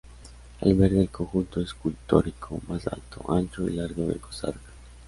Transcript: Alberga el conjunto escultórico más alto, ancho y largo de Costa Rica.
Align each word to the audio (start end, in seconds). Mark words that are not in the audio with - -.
Alberga 0.61 0.99
el 0.99 1.11
conjunto 1.11 1.61
escultórico 1.61 2.59
más 2.67 2.87
alto, 2.87 3.23
ancho 3.31 3.69
y 3.69 3.73
largo 3.75 4.07
de 4.07 4.15
Costa 4.15 4.47
Rica. 4.47 4.71